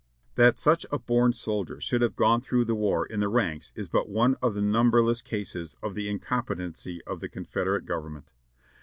[0.33, 3.87] That such a born soldier should have gone through the war in the ranks is
[3.87, 8.33] but one of the numberless cases of the incompetency of the Confederate Government.